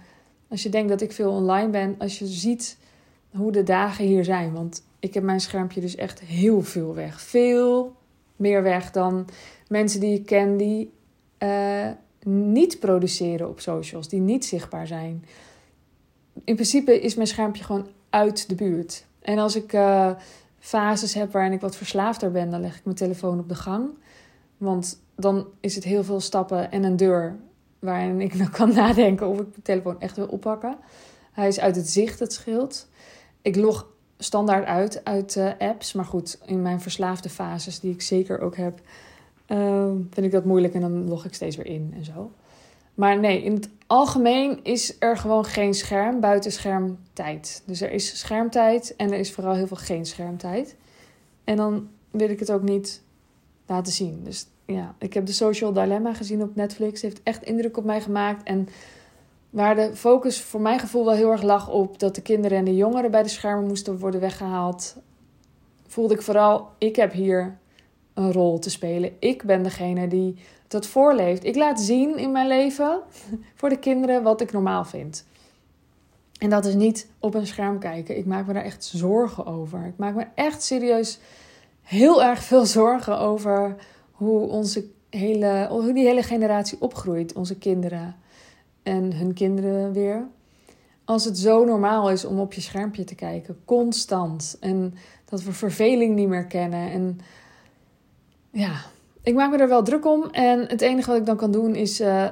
als 0.48 0.63
je 0.63 0.69
denkt 0.69 0.90
dat 0.90 1.01
ik 1.01 1.12
veel 1.12 1.31
online 1.31 1.69
ben. 1.69 1.96
Als 1.98 2.19
je 2.19 2.25
ziet 2.25 2.78
hoe 3.31 3.51
de 3.51 3.63
dagen 3.63 4.06
hier 4.06 4.24
zijn. 4.24 4.54
Want 4.54 4.84
ik 5.00 5.13
heb 5.13 5.24
mijn 5.24 5.40
schermpje 5.40 5.81
dus 5.81 5.96
echt 5.96 6.19
heel 6.19 6.62
veel 6.62 6.94
weg. 6.94 7.22
Veel 7.22 7.96
meer 8.36 8.64
weg 8.64 8.92
dan 8.92 9.26
mensen 9.68 10.00
die 10.00 10.20
ik 10.20 10.26
ken 10.26 10.58
die 10.58 10.94
uh, 11.40 11.90
niet 12.24 12.80
produceren 12.80 13.50
op 13.50 13.60
socials, 13.60 14.10
die 14.10 14.20
niet 14.20 14.46
zichtbaar 14.46 14.88
zijn. 14.88 15.26
In 16.44 16.56
principe 16.56 17.02
is 17.02 17.16
mijn 17.16 17.28
schermpje 17.28 17.64
gewoon 17.64 17.88
uit 18.10 18.50
de 18.50 18.56
buurt. 18.56 19.06
En 19.22 19.38
als 19.38 19.56
ik 19.56 19.74
uh, 19.74 20.12
fases 20.60 21.14
heb 21.14 21.32
waarin 21.32 21.52
ik 21.52 21.62
wat 21.62 21.76
verslaafder 21.76 22.32
ben, 22.32 22.50
dan 22.50 22.62
leg 22.62 22.78
ik 22.78 22.84
mijn 22.84 22.96
telefoon 22.96 23.40
op 23.40 23.50
de 23.50 23.56
gang. 23.56 23.90
Want 24.58 25.02
dan 25.16 25.48
is 25.60 25.76
het 25.76 25.84
heel 25.84 26.04
veel 26.04 26.20
stappen 26.20 26.72
en 26.72 26.84
een 26.84 26.98
deur 26.98 27.36
waarin 27.80 28.22
ik 28.22 28.38
dan 28.42 28.50
kan 28.50 28.74
nadenken 28.74 29.28
of 29.28 29.40
ik 29.40 29.56
de 29.56 29.62
telefoon 29.62 30.00
echt 30.00 30.16
wil 30.16 30.28
oppakken. 30.28 30.78
Hij 31.32 31.48
is 31.48 31.60
uit 31.60 31.76
het 31.76 31.90
zicht, 31.90 32.20
het 32.20 32.34
scheelt. 32.34 32.88
Ik 33.42 33.56
log 33.56 33.88
standaard 34.17 34.65
uit 34.65 35.01
uit 35.03 35.35
uh, 35.35 35.51
apps. 35.57 35.94
Maar 35.94 36.06
goed, 36.06 36.38
in 36.45 36.62
mijn 36.62 36.81
verslaafde 36.81 37.29
fases, 37.29 37.79
die 37.79 37.94
ik 37.94 38.01
zeker 38.01 38.39
ook 38.39 38.57
heb, 38.57 38.79
uh, 39.47 39.91
vind 40.09 40.25
ik 40.25 40.31
dat 40.31 40.45
moeilijk 40.45 40.73
en 40.73 40.81
dan 40.81 41.07
log 41.07 41.25
ik 41.25 41.33
steeds 41.33 41.56
weer 41.56 41.65
in 41.65 41.94
en 41.95 42.06
zo. 42.06 42.31
Maar 42.94 43.19
nee, 43.19 43.44
in 43.44 43.53
het 43.53 43.69
algemeen 43.88 44.59
is 44.63 44.95
er 45.00 45.17
gewoon 45.17 45.45
geen 45.45 45.73
scherm 45.73 46.19
buiten 46.19 46.51
schermtijd. 46.51 47.63
Dus 47.65 47.81
er 47.81 47.91
is 47.91 48.19
schermtijd 48.19 48.95
en 48.95 49.12
er 49.12 49.19
is 49.19 49.31
vooral 49.31 49.53
heel 49.53 49.67
veel 49.67 49.77
geen 49.77 50.06
schermtijd. 50.06 50.75
En 51.44 51.56
dan 51.56 51.89
wil 52.12 52.29
ik 52.29 52.39
het 52.39 52.51
ook 52.51 52.62
niet 52.62 53.01
laten 53.65 53.94
zien. 53.94 54.23
Dus 54.23 54.47
ja, 54.65 54.95
ik 55.00 55.13
heb 55.13 55.25
de 55.25 55.31
Social 55.31 55.73
Dilemma 55.73 56.13
gezien 56.13 56.41
op 56.41 56.56
Netflix. 56.56 57.01
Heeft 57.01 57.23
echt 57.23 57.44
indruk 57.44 57.77
op 57.77 57.83
mij 57.83 58.01
gemaakt. 58.01 58.44
En 58.44 58.67
waar 59.56 59.75
de 59.75 59.96
focus 59.96 60.42
voor 60.42 60.62
mijn 60.62 60.80
gevoel 60.80 61.06
wel 61.06 61.13
heel 61.13 61.31
erg 61.31 61.42
lag 61.42 61.69
op 61.69 62.00
dat 62.00 62.16
de 62.16 62.22
kinderen 62.22 62.57
en 62.57 62.66
de 62.66 62.75
jongeren 62.75 63.12
bij 63.12 63.24
de 63.24 63.30
schermen 63.30 63.68
moesten 63.68 64.00
worden 64.00 64.19
weggehaald, 64.19 64.96
voelde 65.88 66.13
ik 66.13 66.22
vooral: 66.22 66.70
ik 66.77 66.96
heb 66.96 67.12
hier 67.12 67.58
een 68.13 68.32
rol 68.32 68.60
te 68.60 68.70
spelen. 68.70 69.12
Ik 69.20 69.44
ben 69.44 69.63
degene 69.63 70.08
die 70.08 70.36
dat 70.68 70.88
voorleeft. 70.88 71.44
Ik 71.44 71.56
laat 71.56 71.79
zien 71.79 72.18
in 72.18 72.32
mijn 72.32 72.48
leven 72.48 73.00
voor 73.60 73.70
de 73.70 73.79
kinderen 73.79 74.24
wat 74.24 74.41
ik 74.41 74.51
normaal 74.51 74.86
vind. 74.86 75.25
En 76.38 76.50
dat 76.50 76.65
is 76.65 76.74
niet 76.74 77.10
op 77.20 77.34
een 77.36 77.48
scherm 77.48 77.79
kijken. 77.79 78.18
Ik 78.18 78.25
maak 78.25 78.48
me 78.48 78.53
daar 78.53 78.63
echt 78.63 78.84
zorgen 78.84 79.46
over. 79.46 79.86
Ik 79.86 79.98
maak 79.98 80.15
me 80.15 80.25
echt 80.36 80.63
serieus 80.63 81.20
heel 81.82 82.24
erg 82.24 82.44
veel 82.44 82.65
zorgen 82.79 83.20
over 83.20 83.75
hoe, 84.12 84.48
onze 84.48 84.86
hele, 85.10 85.68
hoe 85.70 85.94
die 85.94 86.06
hele 86.06 86.24
generatie 86.24 86.82
opgroeit, 86.82 87.34
onze 87.34 87.58
kinderen 87.58 88.24
en 88.86 89.13
hun 89.13 89.34
kinderen 89.34 89.94
weer. 89.94 90.27
Als 91.06 91.25
het 91.25 91.38
zo 91.38 91.65
normaal 91.65 92.12
is 92.12 92.25
om 92.25 92.39
op 92.39 92.54
je 92.54 92.62
schermpje 92.62 93.04
te 93.04 93.15
kijken, 93.15 93.58
constant. 93.65 94.58
En 94.60 94.94
dat 95.25 95.44
we 95.44 95.51
verveling 95.51 96.15
niet 96.15 96.27
meer 96.27 96.46
kennen. 96.46 96.92
En 96.92 97.20
ja, 98.51 98.82
ik 99.24 99.34
maak 99.34 99.51
me 99.51 99.58
er 99.58 99.68
wel 99.68 99.84
druk 99.84 100.06
om. 100.06 100.24
En 100.32 100.60
het 100.60 100.82
enige 100.82 101.10
wat 101.10 101.20
ik 101.20 101.25
dan 101.25 101.38
kan 101.38 101.51
doen 101.51 101.75
is 101.75 102.01
uh, 102.01 102.25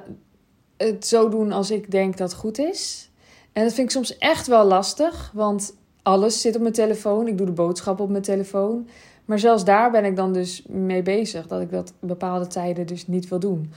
het 0.78 1.08
zo 1.08 1.30
doen 1.30 1.52
als 1.52 1.72
ik 1.72 1.92
denk 1.92 2.18
dat 2.18 2.34
goed 2.34 2.58
is. 2.58 3.10
En 3.52 3.64
dat 3.64 3.74
vind 3.74 3.88
ik 3.88 3.94
soms 3.94 4.18
echt 4.18 4.48
wel 4.48 4.66
lastig, 4.66 5.32
want 5.34 5.76
alles 6.02 6.42
zit 6.42 6.56
op 6.56 6.62
mijn 6.62 6.74
telefoon. 6.74 7.28
Ik 7.28 7.38
doe 7.38 7.46
de 7.46 7.52
boodschappen 7.52 8.04
op 8.04 8.12
mijn 8.12 8.24
telefoon. 8.24 8.88
Maar 9.26 9.40
zelfs 9.40 9.66
daar 9.66 9.92
ben 9.92 10.06
ik 10.06 10.16
dan 10.16 10.34
dus 10.34 10.64
mee 10.68 11.02
bezig. 11.02 11.48
Dat 11.48 11.62
ik 11.62 11.72
dat 11.72 11.94
bepaalde 12.00 12.48
tijden 12.48 12.88
dus 12.88 13.08
niet 13.08 13.28
wil 13.28 13.40
doen. 13.40 13.72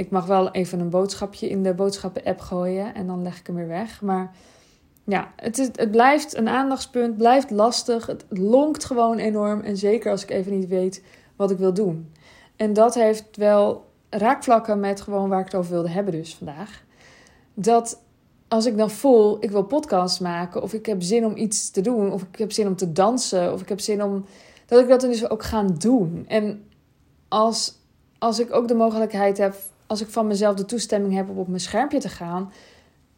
Ik 0.00 0.10
mag 0.10 0.26
wel 0.26 0.50
even 0.50 0.80
een 0.80 0.90
boodschapje 0.90 1.48
in 1.48 1.62
de 1.62 1.74
boodschappen-app 1.74 2.40
gooien. 2.40 2.94
En 2.94 3.06
dan 3.06 3.22
leg 3.22 3.38
ik 3.38 3.46
hem 3.46 3.56
weer 3.56 3.68
weg. 3.68 4.02
Maar 4.02 4.34
ja, 5.04 5.32
het, 5.36 5.58
is, 5.58 5.68
het 5.74 5.90
blijft 5.90 6.36
een 6.36 6.48
aandachtspunt. 6.48 7.16
Blijft 7.16 7.50
lastig. 7.50 8.06
Het 8.06 8.24
lonkt 8.28 8.84
gewoon 8.84 9.18
enorm. 9.18 9.60
En 9.60 9.76
zeker 9.76 10.10
als 10.10 10.22
ik 10.22 10.30
even 10.30 10.58
niet 10.58 10.68
weet 10.68 11.02
wat 11.36 11.50
ik 11.50 11.58
wil 11.58 11.74
doen. 11.74 12.12
En 12.56 12.72
dat 12.72 12.94
heeft 12.94 13.36
wel 13.36 13.84
raakvlakken 14.10 14.80
met 14.80 15.00
gewoon 15.00 15.28
waar 15.28 15.38
ik 15.38 15.44
het 15.44 15.54
over 15.54 15.72
wilde 15.72 15.90
hebben 15.90 16.12
dus 16.12 16.34
vandaag. 16.34 16.82
Dat 17.54 18.02
als 18.48 18.66
ik 18.66 18.76
dan 18.76 18.90
voel, 18.90 19.36
ik 19.40 19.50
wil 19.50 19.64
podcasts 19.64 20.18
maken, 20.18 20.62
of 20.62 20.72
ik 20.72 20.86
heb 20.86 21.02
zin 21.02 21.24
om 21.24 21.36
iets 21.36 21.70
te 21.70 21.80
doen, 21.80 22.12
of 22.12 22.22
ik 22.22 22.38
heb 22.38 22.52
zin 22.52 22.66
om 22.66 22.76
te 22.76 22.92
dansen, 22.92 23.52
of 23.52 23.60
ik 23.60 23.68
heb 23.68 23.80
zin 23.80 24.02
om 24.02 24.24
dat 24.66 24.80
ik 24.80 24.88
dat 24.88 25.00
dus 25.00 25.28
ook 25.28 25.42
gaan 25.42 25.74
doen. 25.78 26.24
En 26.28 26.64
als, 27.28 27.74
als 28.18 28.38
ik 28.38 28.54
ook 28.54 28.68
de 28.68 28.74
mogelijkheid 28.74 29.38
heb, 29.38 29.54
als 29.90 30.00
ik 30.00 30.08
van 30.08 30.26
mezelf 30.26 30.54
de 30.54 30.64
toestemming 30.64 31.14
heb 31.14 31.28
om 31.28 31.38
op 31.38 31.48
mijn 31.48 31.60
schermpje 31.60 31.98
te 31.98 32.08
gaan, 32.08 32.52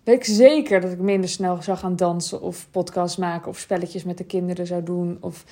weet 0.04 0.16
ik 0.16 0.24
zeker 0.24 0.80
dat 0.80 0.92
ik 0.92 0.98
minder 0.98 1.30
snel 1.30 1.62
zou 1.62 1.78
gaan 1.78 1.96
dansen 1.96 2.40
of 2.40 2.70
podcasts 2.70 3.16
maken 3.16 3.48
of 3.48 3.58
spelletjes 3.58 4.04
met 4.04 4.18
de 4.18 4.24
kinderen 4.24 4.66
zou 4.66 4.82
doen. 4.82 5.18
Of 5.20 5.44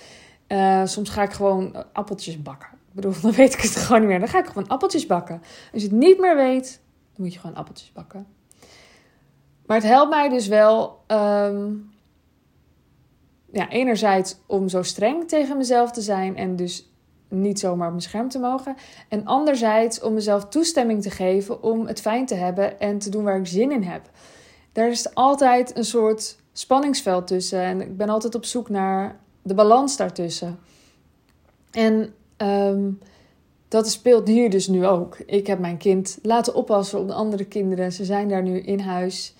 uh, 0.48 0.86
soms 0.86 1.10
ga 1.10 1.22
ik 1.22 1.30
gewoon 1.30 1.92
appeltjes 1.92 2.42
bakken. 2.42 2.68
Ik 2.72 2.94
bedoel, 2.94 3.12
dan 3.22 3.32
weet 3.32 3.54
ik 3.54 3.60
het 3.60 3.76
gewoon 3.76 4.00
niet 4.00 4.10
meer. 4.10 4.18
Dan 4.18 4.28
ga 4.28 4.38
ik 4.38 4.46
gewoon 4.46 4.68
appeltjes 4.68 5.06
bakken. 5.06 5.42
Als 5.72 5.82
je 5.82 5.88
het 5.88 5.96
niet 5.96 6.18
meer 6.18 6.36
weet, 6.36 6.80
dan 7.12 7.24
moet 7.24 7.32
je 7.32 7.40
gewoon 7.40 7.56
appeltjes 7.56 7.92
bakken. 7.92 8.26
Maar 9.66 9.76
het 9.76 9.86
helpt 9.86 10.10
mij 10.10 10.28
dus 10.28 10.46
wel, 10.46 11.02
ehm, 11.06 11.72
ja, 13.52 13.68
enerzijds 13.68 14.36
om 14.46 14.68
zo 14.68 14.82
streng 14.82 15.28
tegen 15.28 15.56
mezelf 15.56 15.90
te 15.90 16.00
zijn 16.00 16.36
en 16.36 16.56
dus 16.56 16.89
niet 17.30 17.58
zomaar 17.58 17.86
op 17.86 17.92
mijn 17.92 18.02
scherm 18.02 18.28
te 18.28 18.38
mogen. 18.38 18.76
En 19.08 19.24
anderzijds 19.24 20.00
om 20.00 20.14
mezelf 20.14 20.48
toestemming 20.48 21.02
te 21.02 21.10
geven 21.10 21.62
om 21.62 21.86
het 21.86 22.00
fijn 22.00 22.26
te 22.26 22.34
hebben 22.34 22.80
en 22.80 22.98
te 22.98 23.10
doen 23.10 23.24
waar 23.24 23.38
ik 23.38 23.46
zin 23.46 23.72
in 23.72 23.82
heb. 23.82 24.10
Daar 24.72 24.88
is 24.88 25.14
altijd 25.14 25.76
een 25.76 25.84
soort 25.84 26.36
spanningsveld 26.52 27.26
tussen 27.26 27.60
en 27.60 27.80
ik 27.80 27.96
ben 27.96 28.08
altijd 28.08 28.34
op 28.34 28.44
zoek 28.44 28.68
naar 28.68 29.16
de 29.42 29.54
balans 29.54 29.96
daartussen. 29.96 30.58
En 31.70 32.14
um, 32.36 32.98
dat 33.68 33.90
speelt 33.90 34.28
hier 34.28 34.50
dus 34.50 34.68
nu 34.68 34.86
ook. 34.86 35.18
Ik 35.18 35.46
heb 35.46 35.58
mijn 35.58 35.76
kind 35.76 36.18
laten 36.22 36.54
oppassen 36.54 36.98
op 36.98 37.08
de 37.08 37.14
andere 37.14 37.44
kinderen. 37.44 37.92
Ze 37.92 38.04
zijn 38.04 38.28
daar 38.28 38.42
nu 38.42 38.60
in 38.60 38.80
huis. 38.80 39.34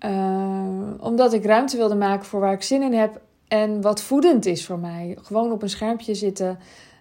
Uh, 0.00 0.90
omdat 1.00 1.32
ik 1.32 1.44
ruimte 1.44 1.76
wilde 1.76 1.94
maken 1.94 2.26
voor 2.26 2.40
waar 2.40 2.52
ik 2.52 2.62
zin 2.62 2.82
in 2.82 2.92
heb 2.92 3.20
en 3.48 3.80
wat 3.80 4.00
voedend 4.00 4.46
is 4.46 4.66
voor 4.66 4.78
mij. 4.78 5.16
Gewoon 5.22 5.52
op 5.52 5.62
een 5.62 5.68
schermpje 5.68 6.14
zitten. 6.14 6.58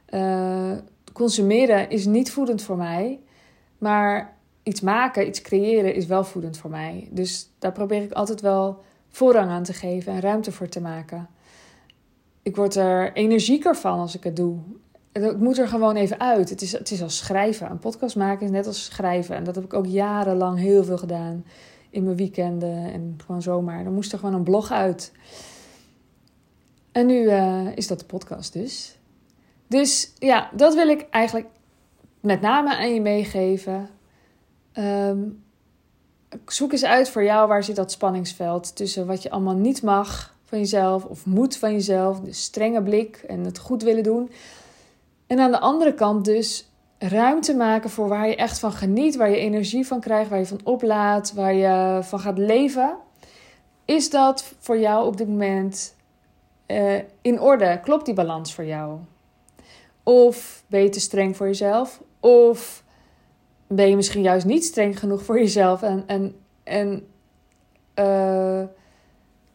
Uh, 0.09 0.71
consumeren 1.13 1.89
is 1.89 2.05
niet 2.05 2.31
voedend 2.31 2.61
voor 2.61 2.77
mij. 2.77 3.19
Maar 3.77 4.37
iets 4.63 4.81
maken, 4.81 5.27
iets 5.27 5.41
creëren 5.41 5.95
is 5.95 6.05
wel 6.05 6.23
voedend 6.23 6.57
voor 6.57 6.69
mij. 6.69 7.07
Dus 7.11 7.49
daar 7.59 7.71
probeer 7.71 8.01
ik 8.01 8.11
altijd 8.11 8.41
wel 8.41 8.83
voorrang 9.09 9.49
aan 9.49 9.63
te 9.63 9.73
geven 9.73 10.13
en 10.13 10.19
ruimte 10.19 10.51
voor 10.51 10.67
te 10.67 10.81
maken. 10.81 11.27
Ik 12.41 12.55
word 12.55 12.75
er 12.75 13.13
energieker 13.13 13.75
van 13.75 13.99
als 13.99 14.15
ik 14.15 14.23
het 14.23 14.35
doe. 14.35 14.57
Het 15.11 15.39
moet 15.39 15.57
er 15.57 15.67
gewoon 15.67 15.95
even 15.95 16.19
uit. 16.19 16.49
Het 16.49 16.61
is, 16.61 16.71
het 16.71 16.91
is 16.91 17.01
als 17.01 17.17
schrijven. 17.17 17.69
Een 17.69 17.79
podcast 17.79 18.15
maken 18.15 18.45
is 18.45 18.51
net 18.51 18.67
als 18.67 18.85
schrijven. 18.85 19.35
En 19.35 19.43
dat 19.43 19.55
heb 19.55 19.63
ik 19.63 19.73
ook 19.73 19.85
jarenlang 19.85 20.59
heel 20.59 20.83
veel 20.83 20.97
gedaan. 20.97 21.45
In 21.89 22.03
mijn 22.03 22.15
weekenden 22.15 22.93
en 22.93 23.17
gewoon 23.25 23.41
zomaar. 23.41 23.83
Dan 23.83 23.93
moest 23.93 24.13
er 24.13 24.19
gewoon 24.19 24.35
een 24.35 24.43
blog 24.43 24.71
uit. 24.71 25.11
En 26.91 27.05
nu 27.05 27.23
uh, 27.23 27.75
is 27.75 27.87
dat 27.87 27.99
de 27.99 28.05
podcast 28.05 28.53
dus. 28.53 28.97
Dus 29.67 30.13
ja, 30.19 30.49
dat 30.53 30.73
wil 30.73 30.87
ik 30.87 31.05
eigenlijk 31.09 31.47
met 32.19 32.41
name 32.41 32.75
aan 32.75 32.93
je 32.93 33.01
meegeven. 33.01 33.89
Um, 34.73 35.43
zoek 36.45 36.71
eens 36.71 36.85
uit 36.85 37.09
voor 37.09 37.23
jou 37.23 37.47
waar 37.47 37.63
zit 37.63 37.75
dat 37.75 37.91
spanningsveld 37.91 38.75
tussen 38.75 39.07
wat 39.07 39.23
je 39.23 39.31
allemaal 39.31 39.55
niet 39.55 39.83
mag 39.83 40.35
van 40.45 40.59
jezelf 40.59 41.05
of 41.05 41.25
moet 41.25 41.57
van 41.57 41.71
jezelf, 41.71 42.19
de 42.19 42.33
strenge 42.33 42.81
blik 42.81 43.15
en 43.15 43.45
het 43.45 43.59
goed 43.59 43.83
willen 43.83 44.03
doen. 44.03 44.31
En 45.27 45.39
aan 45.39 45.51
de 45.51 45.59
andere 45.59 45.93
kant 45.93 46.25
dus 46.25 46.69
ruimte 46.97 47.55
maken 47.55 47.89
voor 47.89 48.07
waar 48.07 48.27
je 48.27 48.35
echt 48.35 48.59
van 48.59 48.71
geniet, 48.71 49.15
waar 49.15 49.29
je 49.29 49.37
energie 49.37 49.87
van 49.87 49.99
krijgt, 49.99 50.29
waar 50.29 50.39
je 50.39 50.45
van 50.45 50.59
oplaat, 50.63 51.33
waar 51.33 51.53
je 51.53 51.99
van 52.03 52.19
gaat 52.19 52.37
leven. 52.37 52.97
Is 53.85 54.09
dat 54.09 54.53
voor 54.59 54.77
jou 54.77 55.05
op 55.05 55.17
dit 55.17 55.27
moment 55.27 55.95
uh, 56.67 56.93
in 57.21 57.39
orde? 57.39 57.79
Klopt 57.83 58.05
die 58.05 58.13
balans 58.13 58.53
voor 58.53 58.65
jou? 58.65 58.99
Of 60.05 60.63
ben 60.67 60.81
je 60.81 60.89
te 60.89 60.99
streng 60.99 61.37
voor 61.37 61.45
jezelf? 61.45 62.01
Of 62.19 62.83
ben 63.67 63.89
je 63.89 63.95
misschien 63.95 64.21
juist 64.21 64.45
niet 64.45 64.63
streng 64.63 64.99
genoeg 64.99 65.23
voor 65.23 65.37
jezelf 65.37 65.81
en, 65.81 66.03
en, 66.07 66.35
en 66.63 67.07
uh, 67.99 68.63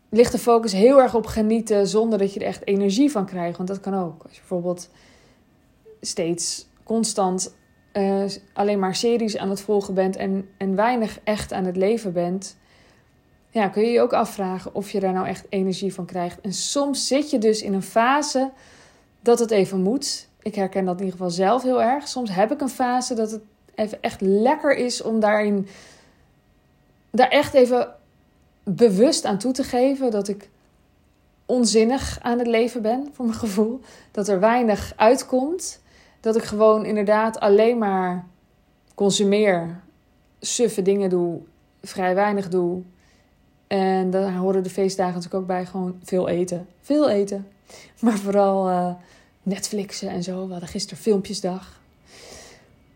ligt 0.09 0.33
de 0.33 0.38
focus 0.38 0.73
heel 0.73 1.00
erg 1.00 1.14
op 1.14 1.26
genieten 1.26 1.87
zonder 1.87 2.19
dat 2.19 2.35
je 2.35 2.40
er 2.40 2.47
echt 2.47 2.66
energie 2.66 3.11
van 3.11 3.26
krijgt? 3.26 3.57
Want 3.57 3.69
dat 3.69 3.80
kan 3.80 3.95
ook. 3.95 4.23
Als 4.23 4.33
je 4.33 4.38
bijvoorbeeld 4.38 4.90
steeds 6.00 6.69
constant 6.85 7.54
uh, 7.92 8.25
alleen 8.52 8.78
maar 8.78 8.95
series 8.95 9.37
aan 9.37 9.50
het 9.50 9.61
volgen 9.61 9.95
bent 9.95 10.16
en, 10.16 10.49
en 10.57 10.75
weinig 10.75 11.21
echt 11.25 11.52
aan 11.52 11.64
het 11.64 11.76
leven 11.76 12.12
bent, 12.12 12.57
ja, 13.50 13.69
kun 13.69 13.83
je 13.83 13.90
je 13.90 14.00
ook 14.00 14.12
afvragen 14.12 14.75
of 14.75 14.90
je 14.90 15.00
daar 15.00 15.12
nou 15.12 15.26
echt 15.26 15.47
energie 15.49 15.95
van 15.95 16.07
krijgt. 16.07 16.40
En 16.40 16.52
soms 16.52 17.07
zit 17.07 17.30
je 17.30 17.38
dus 17.38 17.62
in 17.62 17.73
een 17.73 17.83
fase 17.83 18.50
dat 19.21 19.38
het 19.38 19.50
even 19.50 19.80
moet. 19.80 20.28
Ik 20.43 20.55
herken 20.55 20.85
dat 20.85 20.95
in 20.99 21.05
ieder 21.05 21.19
geval 21.19 21.31
zelf 21.31 21.63
heel 21.63 21.83
erg. 21.83 22.09
Soms 22.09 22.31
heb 22.31 22.53
ik 22.53 22.61
een 22.61 22.69
fase 22.69 23.15
dat 23.15 23.31
het 23.31 23.43
even 23.75 24.03
echt 24.03 24.21
lekker 24.21 24.77
is 24.77 25.03
om 25.03 25.21
daarin 25.21 25.67
daar 27.11 27.29
echt 27.29 27.55
even 27.55 27.95
bewust 28.63 29.25
aan 29.25 29.39
toe 29.39 29.53
te 29.53 29.65
geven 29.65 30.11
dat 30.11 30.29
ik 30.29 30.49
onzinnig 31.47 32.19
aan 32.23 32.39
het 32.39 32.47
leven 32.47 32.83
ben, 32.83 33.09
voor 33.13 33.25
mijn 33.25 33.39
gevoel. 33.39 33.81
Dat 34.11 34.29
er 34.29 34.41
weinig 34.41 34.93
uitkomt 34.97 35.81
dat 36.21 36.37
ik 36.37 36.43
gewoon 36.43 36.85
inderdaad 36.85 37.41
alleen 37.41 37.79
maar 37.79 38.27
consumeer, 38.95 39.81
suffe 40.41 40.83
dingen 40.83 41.11
doe, 41.11 41.41
vrij 41.83 42.15
weinig 42.15 42.49
doe. 42.49 42.83
En 43.67 44.11
daar 44.11 44.35
horen 44.35 44.63
de 44.63 44.71
feestdagen 44.71 45.15
natuurlijk 45.15 45.43
ook 45.43 45.49
bij 45.49 45.67
gewoon 45.67 45.99
veel 46.03 46.29
eten. 46.29 46.67
Veel 46.81 47.09
eten. 47.09 47.49
Maar 48.01 48.19
vooral 48.19 48.69
uh, 48.69 48.93
Netflixen 49.43 50.09
en 50.09 50.23
zo. 50.23 50.45
We 50.45 50.51
hadden 50.51 50.69
gisteren 50.69 51.03
filmpjesdag. 51.03 51.81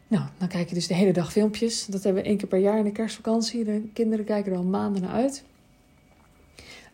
Nou, 0.08 0.24
dan 0.38 0.48
kijk 0.48 0.68
je 0.68 0.74
dus 0.74 0.86
de 0.86 0.94
hele 0.94 1.12
dag 1.12 1.32
filmpjes. 1.32 1.86
Dat 1.86 2.02
hebben 2.02 2.22
we 2.22 2.28
één 2.28 2.38
keer 2.38 2.48
per 2.48 2.58
jaar 2.58 2.78
in 2.78 2.84
de 2.84 2.92
kerstvakantie. 2.92 3.64
De 3.64 3.90
kinderen 3.92 4.24
kijken 4.24 4.52
er 4.52 4.58
al 4.58 4.64
maanden 4.64 5.02
naar 5.02 5.14
uit. 5.14 5.44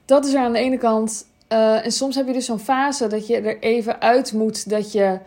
Dat 0.05 0.27
is 0.27 0.33
er 0.33 0.41
aan 0.41 0.53
de 0.53 0.59
ene 0.59 0.79
kant. 0.79 1.27
Uh, 1.53 1.85
en 1.85 1.93
soms 1.93 2.17
heb 2.17 2.27
je 2.27 2.33
dus 2.33 2.45
zo'n 2.45 2.59
fase 2.59 3.07
dat 3.07 3.27
je 3.27 3.37
er 3.37 3.59
even 3.59 4.01
uit 4.01 4.33
moet. 4.33 4.69
Dat 4.69 4.93
je 4.93 5.19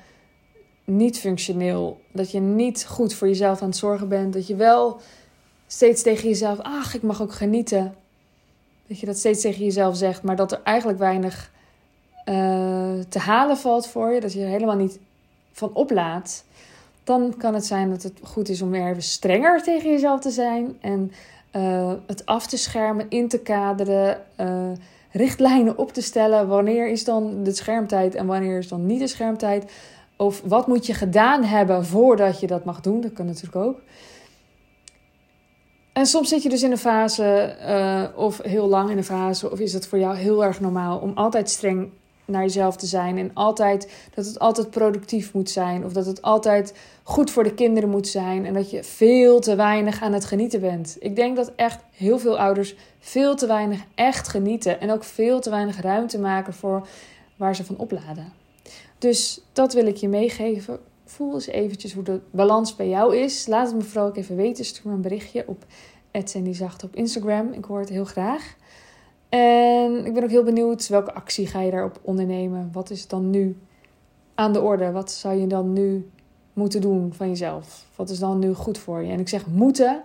niet 0.83 1.19
functioneel. 1.19 2.01
Dat 2.11 2.31
je 2.31 2.39
niet 2.39 2.85
goed 2.85 3.13
voor 3.13 3.27
jezelf 3.27 3.61
aan 3.61 3.67
het 3.67 3.77
zorgen 3.77 4.07
bent. 4.07 4.33
Dat 4.33 4.47
je 4.47 4.55
wel 4.55 4.99
steeds 5.67 6.01
tegen 6.01 6.27
jezelf, 6.27 6.59
ach, 6.59 6.93
ik 6.95 7.01
mag 7.01 7.21
ook 7.21 7.33
genieten. 7.33 7.95
Dat 8.87 8.99
je 8.99 9.05
dat 9.05 9.17
steeds 9.17 9.41
tegen 9.41 9.63
jezelf 9.63 9.97
zegt, 9.97 10.23
maar 10.23 10.35
dat 10.35 10.51
er 10.51 10.61
eigenlijk 10.63 10.99
weinig 10.99 11.51
uh, 12.25 12.99
te 13.09 13.19
halen 13.19 13.57
valt 13.57 13.87
voor 13.87 14.11
je. 14.11 14.19
Dat 14.19 14.33
je 14.33 14.41
er 14.41 14.47
helemaal 14.47 14.75
niet 14.75 14.99
van 15.51 15.73
oplaat. 15.73 16.43
Dan 17.03 17.35
kan 17.37 17.53
het 17.53 17.65
zijn 17.65 17.89
dat 17.89 18.03
het 18.03 18.19
goed 18.23 18.49
is 18.49 18.61
om 18.61 18.69
weer 18.69 18.87
even 18.87 19.03
strenger 19.03 19.63
tegen 19.63 19.89
jezelf 19.89 20.19
te 20.19 20.29
zijn. 20.29 20.77
En 20.81 21.11
uh, 21.55 21.93
het 22.07 22.25
af 22.25 22.47
te 22.47 22.57
schermen, 22.57 23.05
in 23.09 23.27
te 23.27 23.39
kaderen. 23.39 24.21
Uh, 24.39 24.71
richtlijnen 25.11 25.77
op 25.77 25.93
te 25.93 26.01
stellen. 26.01 26.47
Wanneer 26.47 26.89
is 26.89 27.03
dan 27.03 27.43
de 27.43 27.53
schermtijd 27.53 28.15
en 28.15 28.25
wanneer 28.25 28.57
is 28.57 28.67
dan 28.67 28.85
niet 28.85 28.99
de 28.99 29.07
schermtijd? 29.07 29.71
Of 30.17 30.41
wat 30.45 30.67
moet 30.67 30.85
je 30.85 30.93
gedaan 30.93 31.43
hebben 31.43 31.85
voordat 31.85 32.39
je 32.39 32.47
dat 32.47 32.65
mag 32.65 32.81
doen? 32.81 33.01
Dat 33.01 33.13
kan 33.13 33.25
natuurlijk 33.25 33.55
ook. 33.55 33.81
En 35.93 36.05
soms 36.05 36.29
zit 36.29 36.43
je 36.43 36.49
dus 36.49 36.63
in 36.63 36.71
een 36.71 36.77
fase, 36.77 38.11
of 38.15 38.41
heel 38.41 38.67
lang 38.67 38.89
in 38.89 38.97
een 38.97 39.03
fase, 39.03 39.51
of 39.51 39.59
is 39.59 39.73
het 39.73 39.87
voor 39.87 39.99
jou 39.99 40.15
heel 40.15 40.43
erg 40.43 40.59
normaal 40.59 40.97
om 40.99 41.11
altijd 41.15 41.49
streng 41.49 41.91
naar 42.25 42.41
jezelf 42.41 42.75
te 42.75 42.85
zijn 42.85 43.17
en 43.17 43.31
altijd 43.33 44.09
dat 44.13 44.25
het 44.25 44.39
altijd 44.39 44.69
productief 44.69 45.33
moet 45.33 45.49
zijn, 45.49 45.85
of 45.85 45.93
dat 45.93 46.05
het 46.05 46.21
altijd 46.21 46.73
goed 47.03 47.31
voor 47.31 47.43
de 47.43 47.53
kinderen 47.53 47.89
moet 47.89 48.07
zijn 48.07 48.45
en 48.45 48.53
dat 48.53 48.69
je 48.71 48.83
veel 48.83 49.39
te 49.39 49.55
weinig 49.55 50.01
aan 50.01 50.13
het 50.13 50.25
genieten 50.25 50.61
bent. 50.61 50.97
Ik 50.99 51.15
denk 51.15 51.35
dat 51.35 51.51
echt 51.55 51.79
heel 51.91 52.19
veel 52.19 52.39
ouders 52.39 52.75
veel 52.99 53.35
te 53.35 53.47
weinig 53.47 53.81
echt 53.95 54.27
genieten 54.27 54.79
en 54.79 54.91
ook 54.91 55.03
veel 55.03 55.39
te 55.39 55.49
weinig 55.49 55.81
ruimte 55.81 56.19
maken 56.19 56.53
voor 56.53 56.87
waar 57.35 57.55
ze 57.55 57.65
van 57.65 57.77
opladen. 57.77 58.33
Dus 58.97 59.41
dat 59.53 59.73
wil 59.73 59.85
ik 59.85 59.95
je 59.95 60.07
meegeven. 60.07 60.79
Voel 61.05 61.33
eens 61.33 61.47
eventjes 61.47 61.93
hoe 61.93 62.03
de 62.03 62.19
balans 62.31 62.75
bij 62.75 62.87
jou 62.87 63.17
is. 63.17 63.47
Laat 63.47 63.67
het 63.67 63.75
me 63.75 63.81
vooral 63.81 64.07
ook 64.07 64.17
even 64.17 64.35
weten. 64.35 64.65
Stuur 64.65 64.87
me 64.87 64.93
een 64.93 65.01
berichtje 65.01 65.43
op 65.47 65.65
Zacht 66.51 66.83
op 66.83 66.95
Instagram. 66.95 67.51
Ik 67.53 67.65
hoor 67.65 67.79
het 67.79 67.89
heel 67.89 68.05
graag. 68.05 68.55
En 69.33 70.05
ik 70.05 70.13
ben 70.13 70.23
ook 70.23 70.29
heel 70.29 70.43
benieuwd 70.43 70.87
welke 70.87 71.13
actie 71.13 71.47
ga 71.47 71.61
je 71.61 71.71
daarop 71.71 71.99
ondernemen. 72.01 72.69
Wat 72.71 72.89
is 72.89 73.07
dan 73.07 73.29
nu 73.29 73.57
aan 74.35 74.53
de 74.53 74.61
orde? 74.61 74.91
Wat 74.91 75.11
zou 75.11 75.35
je 75.35 75.47
dan 75.47 75.73
nu 75.73 76.09
moeten 76.53 76.81
doen 76.81 77.13
van 77.13 77.27
jezelf? 77.27 77.85
Wat 77.95 78.09
is 78.09 78.19
dan 78.19 78.39
nu 78.39 78.53
goed 78.53 78.77
voor 78.77 79.03
je? 79.03 79.11
En 79.11 79.19
ik 79.19 79.29
zeg 79.29 79.47
moeten. 79.47 80.03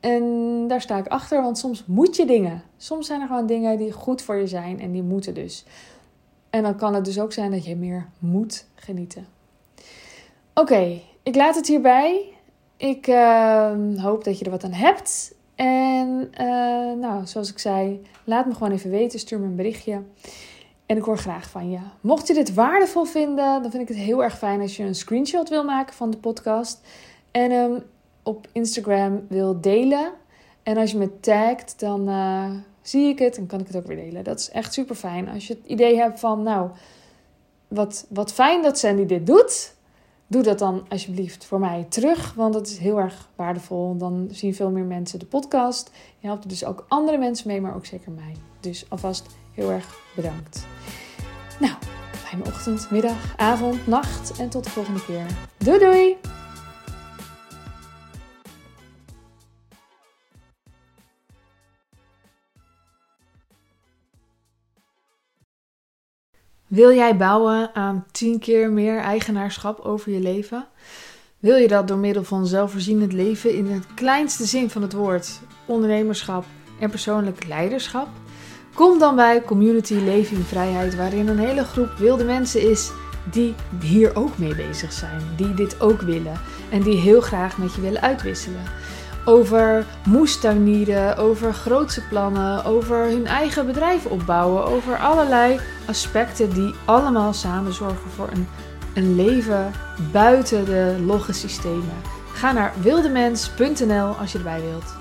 En 0.00 0.24
daar 0.68 0.80
sta 0.80 0.98
ik 0.98 1.06
achter, 1.06 1.42
want 1.42 1.58
soms 1.58 1.84
moet 1.86 2.16
je 2.16 2.26
dingen. 2.26 2.62
Soms 2.76 3.06
zijn 3.06 3.20
er 3.20 3.26
gewoon 3.26 3.46
dingen 3.46 3.78
die 3.78 3.92
goed 3.92 4.22
voor 4.22 4.36
je 4.36 4.46
zijn 4.46 4.80
en 4.80 4.92
die 4.92 5.02
moeten 5.02 5.34
dus. 5.34 5.64
En 6.50 6.62
dan 6.62 6.76
kan 6.76 6.94
het 6.94 7.04
dus 7.04 7.20
ook 7.20 7.32
zijn 7.32 7.50
dat 7.50 7.64
je 7.64 7.76
meer 7.76 8.08
moet 8.18 8.66
genieten. 8.74 9.26
Oké, 10.54 11.00
ik 11.22 11.34
laat 11.34 11.54
het 11.54 11.66
hierbij. 11.66 12.32
Ik 12.76 13.06
uh, 13.06 13.72
hoop 13.96 14.24
dat 14.24 14.38
je 14.38 14.44
er 14.44 14.50
wat 14.50 14.64
aan 14.64 14.72
hebt. 14.72 15.34
En 15.60 16.32
uh, 16.40 16.46
nou, 17.00 17.26
zoals 17.26 17.50
ik 17.50 17.58
zei, 17.58 18.02
laat 18.24 18.46
me 18.46 18.52
gewoon 18.54 18.72
even 18.72 18.90
weten. 18.90 19.18
Stuur 19.18 19.38
me 19.38 19.46
een 19.46 19.56
berichtje. 19.56 20.02
En 20.86 20.96
ik 20.96 21.02
hoor 21.02 21.18
graag 21.18 21.50
van 21.50 21.70
je. 21.70 21.78
Mocht 22.00 22.26
je 22.26 22.34
dit 22.34 22.54
waardevol 22.54 23.04
vinden, 23.04 23.62
dan 23.62 23.70
vind 23.70 23.82
ik 23.82 23.88
het 23.88 23.96
heel 23.96 24.22
erg 24.22 24.38
fijn 24.38 24.60
als 24.60 24.76
je 24.76 24.82
een 24.82 24.94
screenshot 24.94 25.48
wil 25.48 25.64
maken 25.64 25.94
van 25.94 26.10
de 26.10 26.16
podcast. 26.16 26.80
En 27.30 27.50
hem 27.50 27.82
op 28.22 28.48
Instagram 28.52 29.26
wil 29.28 29.60
delen. 29.60 30.12
En 30.62 30.76
als 30.76 30.90
je 30.90 30.98
me 30.98 31.20
tagt, 31.20 31.74
dan 31.80 32.08
uh, 32.08 32.50
zie 32.82 33.08
ik 33.08 33.18
het 33.18 33.36
en 33.36 33.46
kan 33.46 33.60
ik 33.60 33.66
het 33.66 33.76
ook 33.76 33.86
weer 33.86 33.96
delen. 33.96 34.24
Dat 34.24 34.38
is 34.38 34.50
echt 34.50 34.72
super 34.72 34.94
fijn. 34.94 35.28
Als 35.28 35.46
je 35.46 35.54
het 35.54 35.66
idee 35.66 35.96
hebt 35.96 36.20
van, 36.20 36.42
nou, 36.42 36.70
wat, 37.68 38.06
wat 38.08 38.32
fijn 38.32 38.62
dat 38.62 38.78
Sandy 38.78 39.06
dit 39.06 39.26
doet, 39.26 39.74
doe 40.30 40.42
dat 40.42 40.58
dan 40.58 40.84
alsjeblieft 40.88 41.44
voor 41.44 41.60
mij 41.60 41.86
terug, 41.88 42.34
want 42.34 42.52
dat 42.52 42.66
is 42.66 42.78
heel 42.78 42.98
erg 42.98 43.28
waardevol. 43.36 43.96
Dan 43.96 44.28
zien 44.30 44.54
veel 44.54 44.70
meer 44.70 44.84
mensen 44.84 45.18
de 45.18 45.26
podcast. 45.26 45.90
Je 46.18 46.26
helpt 46.26 46.42
er 46.42 46.48
dus 46.48 46.64
ook 46.64 46.84
andere 46.88 47.18
mensen 47.18 47.48
mee, 47.48 47.60
maar 47.60 47.74
ook 47.74 47.86
zeker 47.86 48.12
mij. 48.12 48.34
Dus 48.60 48.84
alvast 48.88 49.26
heel 49.54 49.70
erg 49.70 49.98
bedankt. 50.14 50.66
Nou, 51.60 51.74
fijne 52.12 52.44
ochtend, 52.44 52.90
middag, 52.90 53.34
avond, 53.36 53.86
nacht 53.86 54.38
en 54.38 54.48
tot 54.48 54.64
de 54.64 54.70
volgende 54.70 55.04
keer. 55.04 55.26
Doei 55.58 55.78
doei! 55.78 56.29
Wil 66.80 66.92
jij 66.92 67.16
bouwen 67.16 67.74
aan 67.74 68.04
10 68.12 68.38
keer 68.38 68.70
meer 68.70 68.98
eigenaarschap 68.98 69.80
over 69.80 70.12
je 70.12 70.20
leven? 70.20 70.66
Wil 71.38 71.56
je 71.56 71.68
dat 71.68 71.88
door 71.88 71.98
middel 71.98 72.24
van 72.24 72.46
zelfvoorzienend 72.46 73.12
leven 73.12 73.54
in 73.54 73.66
het 73.66 73.86
kleinste 73.94 74.44
zin 74.44 74.70
van 74.70 74.82
het 74.82 74.92
woord, 74.92 75.40
ondernemerschap 75.66 76.44
en 76.78 76.90
persoonlijk 76.90 77.46
leiderschap? 77.46 78.08
Kom 78.74 78.98
dan 78.98 79.16
bij 79.16 79.42
Community 79.42 79.94
Leven 79.94 80.36
in 80.36 80.42
Vrijheid, 80.42 80.96
waarin 80.96 81.28
een 81.28 81.38
hele 81.38 81.64
groep 81.64 81.92
wilde 81.98 82.24
mensen 82.24 82.70
is 82.70 82.90
die 83.30 83.54
hier 83.80 84.16
ook 84.16 84.38
mee 84.38 84.54
bezig 84.54 84.92
zijn, 84.92 85.20
die 85.36 85.54
dit 85.54 85.80
ook 85.80 86.00
willen 86.00 86.40
en 86.70 86.82
die 86.82 86.96
heel 86.96 87.20
graag 87.20 87.58
met 87.58 87.74
je 87.74 87.80
willen 87.80 88.02
uitwisselen 88.02 88.62
over 89.24 89.86
moestuinieren, 90.06 91.16
over 91.16 91.54
grootse 91.54 92.02
plannen, 92.08 92.64
over 92.64 92.96
hun 92.96 93.26
eigen 93.26 93.66
bedrijf 93.66 94.06
opbouwen, 94.06 94.64
over 94.64 94.96
allerlei 94.96 95.60
aspecten 95.90 96.54
die 96.54 96.74
allemaal 96.84 97.32
samen 97.32 97.72
zorgen 97.72 98.10
voor 98.10 98.28
een, 98.32 98.48
een 98.94 99.14
leven 99.14 99.72
buiten 100.12 100.64
de 100.64 100.96
logge 101.04 101.32
systemen. 101.32 102.02
Ga 102.32 102.52
naar 102.52 102.72
wildemens.nl 102.80 104.06
als 104.06 104.32
je 104.32 104.38
erbij 104.38 104.60
wilt. 104.60 104.99